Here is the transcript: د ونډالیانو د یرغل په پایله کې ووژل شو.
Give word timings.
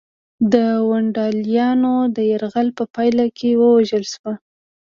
د 0.53 0.55
ونډالیانو 0.89 1.93
د 2.15 2.17
یرغل 2.31 2.67
په 2.77 2.83
پایله 2.95 3.25
کې 3.37 3.49
ووژل 3.61 4.03
شو. 4.13 4.29